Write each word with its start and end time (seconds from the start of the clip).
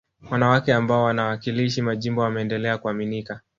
wanawake 0.31 0.73
ambao 0.73 1.03
wanawakilishi 1.03 1.81
majimbo 1.81 2.21
wameendelea 2.21 2.77
kuaminika 2.77 3.41